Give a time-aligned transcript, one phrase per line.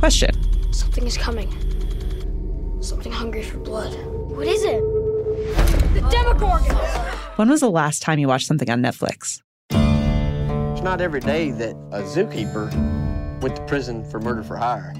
[0.00, 1.50] Question Something is coming.
[2.80, 3.92] Something hungry for blood.
[4.30, 4.80] What is it?
[5.92, 6.74] The Demogorgon!
[7.36, 9.42] When was the last time you watched something on Netflix?
[9.68, 12.72] It's not every day that a zookeeper
[13.42, 14.94] went to prison for murder for hire.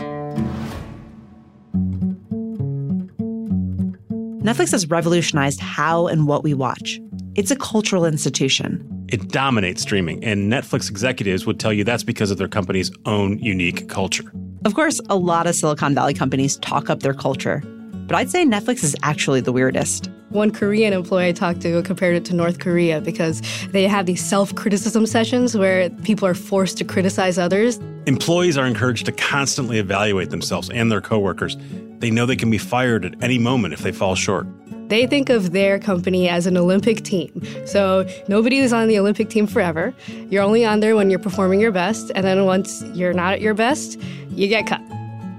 [4.42, 7.00] Netflix has revolutionized how and what we watch.
[7.36, 9.06] It's a cultural institution.
[9.08, 13.38] It dominates streaming, and Netflix executives would tell you that's because of their company's own
[13.38, 14.30] unique culture.
[14.66, 17.62] Of course, a lot of Silicon Valley companies talk up their culture,
[18.06, 20.10] but I'd say Netflix is actually the weirdest.
[20.28, 24.22] One Korean employee I talked to compared it to North Korea because they have these
[24.22, 27.80] self criticism sessions where people are forced to criticize others.
[28.04, 31.56] Employees are encouraged to constantly evaluate themselves and their coworkers.
[31.98, 34.46] They know they can be fired at any moment if they fall short.
[34.90, 37.30] They think of their company as an Olympic team.
[37.64, 39.94] So nobody is on the Olympic team forever.
[40.28, 43.40] You're only on there when you're performing your best, and then once you're not at
[43.40, 44.80] your best, you get cut.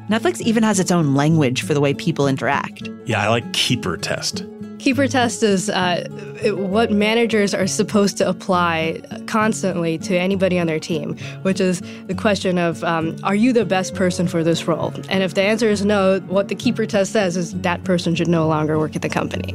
[0.09, 2.89] Netflix even has its own language for the way people interact.
[3.05, 4.45] Yeah, I like keeper test.
[4.81, 6.07] Keeper test is uh,
[6.55, 12.15] what managers are supposed to apply constantly to anybody on their team, which is the
[12.15, 14.91] question of um, Are you the best person for this role?
[15.07, 18.27] And if the answer is no, what the keeper test says is that person should
[18.27, 19.53] no longer work at the company.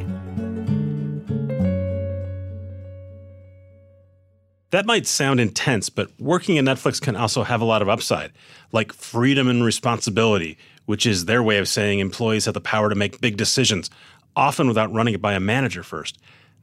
[4.71, 8.31] That might sound intense, but working at Netflix can also have a lot of upside,
[8.71, 12.95] like freedom and responsibility, which is their way of saying employees have the power to
[12.95, 13.91] make big decisions
[14.37, 16.19] often without running it by a manager first.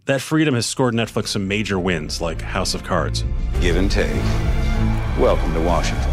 [0.06, 3.26] That freedom has scored Netflix some major wins, like House of Cards.
[3.60, 4.14] Give and take.
[5.18, 6.10] Welcome to Washington.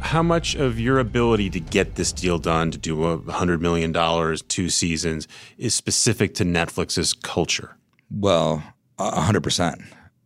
[0.00, 3.92] How much of your ability to get this deal done, to do a $100 million,
[4.48, 5.28] two seasons,
[5.58, 7.76] is specific to Netflix's culture?
[8.10, 8.62] Well,
[8.98, 9.82] 100%.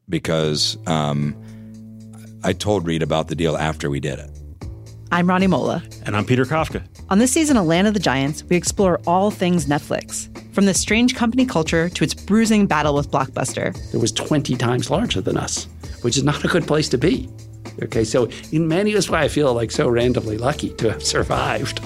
[0.08, 1.36] Because um,
[2.42, 4.30] I told Reed about the deal after we did it.
[5.12, 5.83] I'm Rani Molla.
[6.05, 6.83] And I'm Peter Kafka.
[7.08, 10.73] On this season of Land of the Giants, we explore all things Netflix, from the
[10.73, 13.77] strange company culture to its bruising battle with Blockbuster.
[13.92, 15.69] It was 20 times larger than us,
[16.01, 17.29] which is not a good place to be.
[17.83, 21.83] Okay, so in many ways, why I feel like so randomly lucky to have survived.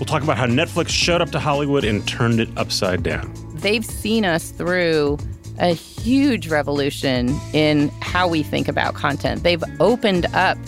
[0.00, 3.32] We'll talk about how Netflix showed up to Hollywood and turned it upside down.
[3.54, 5.18] They've seen us through
[5.60, 9.44] a huge revolution in how we think about content.
[9.44, 10.58] They've opened up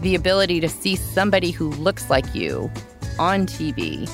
[0.00, 2.70] the ability to see somebody who looks like you
[3.18, 4.08] on TV,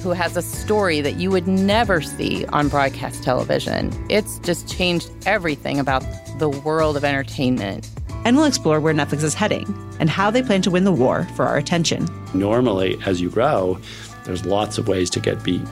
[0.00, 3.92] who has a story that you would never see on broadcast television.
[4.08, 6.02] It's just changed everything about
[6.38, 7.88] the world of entertainment.
[8.24, 9.66] And we'll explore where Netflix is heading
[9.98, 12.08] and how they plan to win the war for our attention.
[12.34, 13.78] Normally, as you grow,
[14.24, 15.66] there's lots of ways to get beat.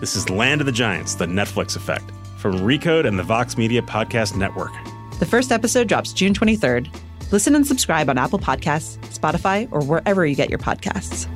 [0.00, 3.82] This is Land of the Giants, the Netflix effect, from Recode and the Vox Media
[3.82, 4.72] Podcast Network.
[5.18, 6.92] The first episode drops June 23rd.
[7.30, 11.28] Listen and subscribe on Apple Podcasts, Spotify, or wherever you get your podcasts.